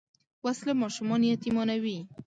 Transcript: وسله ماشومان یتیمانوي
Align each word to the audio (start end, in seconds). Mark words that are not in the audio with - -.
وسله 0.45 0.73
ماشومان 0.83 1.21
یتیمانوي 1.31 1.97